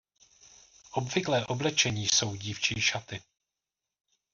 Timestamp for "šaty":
2.81-3.21